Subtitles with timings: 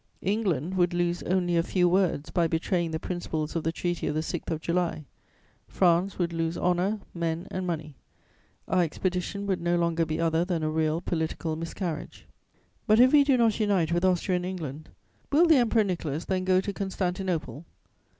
[0.23, 4.15] England would lose only a few words by betraying the principles of the Treaty of
[4.15, 5.05] the 6th of July;
[5.67, 7.93] France would lose honour, men and money.
[8.67, 12.25] Our expedition would no longer be other than a real political miscarriage.
[12.83, 14.89] [Sidenote: Memorandum.] "But, if we do not unite with Austria and England,
[15.31, 17.65] will the Emperor Nicholas then go to Constantinople?